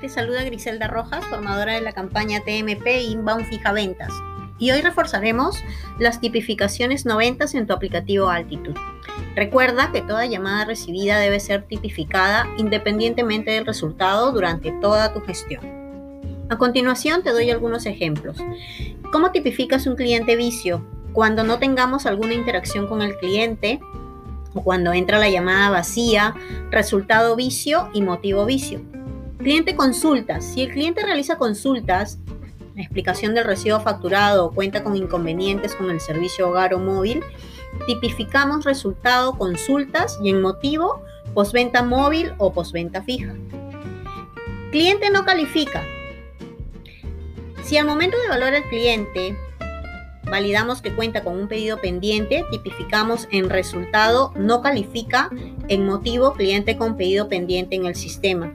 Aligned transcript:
Te 0.00 0.10
saluda 0.10 0.44
Griselda 0.44 0.88
Rojas, 0.88 1.24
formadora 1.24 1.72
de 1.72 1.80
la 1.80 1.92
campaña 1.92 2.40
TMP 2.40 2.86
Inbound 3.08 3.46
Fija 3.46 3.72
Ventas. 3.72 4.12
Y 4.58 4.70
hoy 4.70 4.82
reforzaremos 4.82 5.64
las 5.98 6.20
tipificaciones 6.20 7.06
90 7.06 7.46
en 7.54 7.66
tu 7.66 7.72
aplicativo 7.72 8.28
Altitude. 8.28 8.78
Recuerda 9.34 9.92
que 9.92 10.02
toda 10.02 10.26
llamada 10.26 10.66
recibida 10.66 11.18
debe 11.18 11.40
ser 11.40 11.62
tipificada 11.62 12.46
independientemente 12.58 13.52
del 13.52 13.64
resultado 13.64 14.32
durante 14.32 14.70
toda 14.82 15.14
tu 15.14 15.22
gestión. 15.22 15.64
A 16.50 16.58
continuación 16.58 17.22
te 17.22 17.30
doy 17.30 17.50
algunos 17.50 17.86
ejemplos. 17.86 18.36
¿Cómo 19.12 19.32
tipificas 19.32 19.86
un 19.86 19.96
cliente 19.96 20.36
vicio? 20.36 20.86
Cuando 21.14 21.42
no 21.42 21.58
tengamos 21.58 22.04
alguna 22.04 22.34
interacción 22.34 22.86
con 22.86 23.00
el 23.00 23.16
cliente, 23.16 23.80
o 24.52 24.62
cuando 24.62 24.92
entra 24.92 25.18
la 25.18 25.30
llamada 25.30 25.70
vacía, 25.70 26.34
resultado 26.70 27.34
vicio 27.34 27.88
y 27.94 28.02
motivo 28.02 28.44
vicio. 28.44 28.82
Cliente 29.38 29.76
consultas. 29.76 30.44
Si 30.44 30.62
el 30.62 30.72
cliente 30.72 31.02
realiza 31.02 31.36
consultas, 31.36 32.18
la 32.74 32.82
explicación 32.82 33.34
del 33.34 33.44
recibo 33.44 33.80
facturado 33.80 34.46
o 34.46 34.52
cuenta 34.52 34.82
con 34.82 34.96
inconvenientes 34.96 35.74
con 35.74 35.90
el 35.90 36.00
servicio 36.00 36.48
hogar 36.48 36.74
o 36.74 36.78
móvil, 36.78 37.22
tipificamos 37.86 38.64
resultado 38.64 39.36
consultas 39.36 40.18
y 40.22 40.30
en 40.30 40.40
motivo 40.40 41.02
postventa 41.34 41.82
móvil 41.82 42.32
o 42.38 42.52
postventa 42.52 43.02
fija. 43.02 43.34
Cliente 44.70 45.10
no 45.10 45.24
califica. 45.24 45.84
Si 47.62 47.76
al 47.76 47.86
momento 47.86 48.18
de 48.18 48.26
evaluar 48.26 48.54
al 48.54 48.64
cliente 48.64 49.36
validamos 50.30 50.82
que 50.82 50.94
cuenta 50.94 51.22
con 51.22 51.38
un 51.38 51.48
pedido 51.48 51.80
pendiente, 51.80 52.44
tipificamos 52.50 53.28
en 53.30 53.48
resultado 53.48 54.32
no 54.34 54.60
califica, 54.60 55.30
en 55.68 55.86
motivo 55.86 56.32
cliente 56.32 56.76
con 56.76 56.96
pedido 56.96 57.28
pendiente 57.28 57.76
en 57.76 57.86
el 57.86 57.94
sistema. 57.94 58.52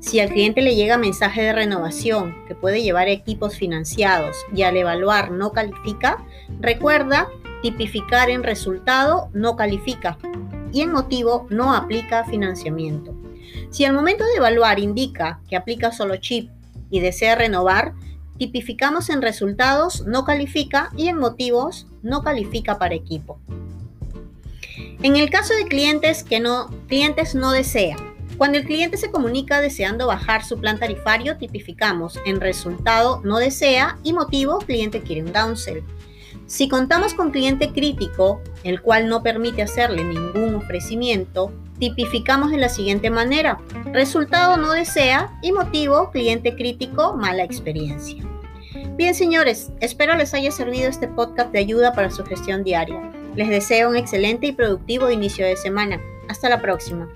Si 0.00 0.18
al 0.18 0.30
cliente 0.30 0.62
le 0.62 0.74
llega 0.74 0.96
mensaje 0.96 1.42
de 1.42 1.52
renovación 1.52 2.34
que 2.48 2.54
puede 2.54 2.82
llevar 2.82 3.08
equipos 3.08 3.56
financiados 3.56 4.36
y 4.54 4.62
al 4.62 4.76
evaluar 4.76 5.30
no 5.30 5.52
califica, 5.52 6.24
recuerda 6.58 7.28
tipificar 7.62 8.30
en 8.30 8.42
resultado 8.42 9.28
no 9.34 9.56
califica 9.56 10.18
y 10.72 10.80
en 10.80 10.92
motivo 10.92 11.46
no 11.50 11.74
aplica 11.74 12.24
financiamiento. 12.24 13.14
Si 13.70 13.84
al 13.84 13.92
momento 13.92 14.24
de 14.24 14.36
evaluar 14.36 14.78
indica 14.78 15.40
que 15.48 15.56
aplica 15.56 15.92
solo 15.92 16.16
chip 16.16 16.50
y 16.90 17.00
desea 17.00 17.34
renovar, 17.34 17.92
tipificamos 18.38 19.10
en 19.10 19.20
resultados 19.20 20.06
no 20.06 20.24
califica 20.24 20.90
y 20.96 21.08
en 21.08 21.18
motivos 21.18 21.86
no 22.02 22.22
califica 22.22 22.78
para 22.78 22.94
equipo. 22.94 23.38
En 25.02 25.16
el 25.16 25.28
caso 25.28 25.52
de 25.54 25.66
clientes 25.66 26.24
que 26.24 26.40
no 26.40 26.70
clientes 26.88 27.34
no 27.34 27.52
desean, 27.52 28.09
cuando 28.40 28.56
el 28.56 28.64
cliente 28.64 28.96
se 28.96 29.10
comunica 29.10 29.60
deseando 29.60 30.06
bajar 30.06 30.42
su 30.46 30.58
plan 30.58 30.78
tarifario, 30.78 31.36
tipificamos 31.36 32.18
en 32.24 32.40
resultado 32.40 33.20
no 33.22 33.36
desea 33.36 33.98
y 34.02 34.14
motivo 34.14 34.60
cliente 34.60 35.02
quiere 35.02 35.24
un 35.24 35.32
downsell. 35.34 35.82
Si 36.46 36.66
contamos 36.66 37.12
con 37.12 37.32
cliente 37.32 37.70
crítico, 37.70 38.40
el 38.64 38.80
cual 38.80 39.08
no 39.08 39.22
permite 39.22 39.60
hacerle 39.60 40.04
ningún 40.04 40.54
ofrecimiento, 40.54 41.52
tipificamos 41.78 42.50
de 42.50 42.56
la 42.56 42.70
siguiente 42.70 43.10
manera. 43.10 43.60
Resultado 43.92 44.56
no 44.56 44.72
desea 44.72 45.38
y 45.42 45.52
motivo 45.52 46.10
cliente 46.10 46.56
crítico 46.56 47.14
mala 47.18 47.44
experiencia. 47.44 48.24
Bien 48.96 49.14
señores, 49.14 49.70
espero 49.80 50.16
les 50.16 50.32
haya 50.32 50.50
servido 50.50 50.88
este 50.88 51.08
podcast 51.08 51.52
de 51.52 51.58
ayuda 51.58 51.92
para 51.92 52.10
su 52.10 52.24
gestión 52.24 52.64
diaria. 52.64 53.02
Les 53.36 53.50
deseo 53.50 53.90
un 53.90 53.96
excelente 53.96 54.46
y 54.46 54.52
productivo 54.52 55.10
inicio 55.10 55.44
de 55.44 55.58
semana. 55.58 56.00
Hasta 56.26 56.48
la 56.48 56.62
próxima. 56.62 57.06